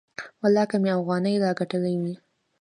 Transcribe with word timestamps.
ولله 0.41 0.63
که 0.69 0.77
مې 0.83 0.91
اوغانۍ 0.97 1.35
لا 1.43 1.51
گټلې 1.59 1.93
وي. 2.01 2.15